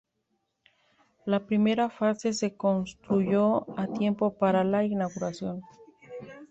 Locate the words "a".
3.77-3.85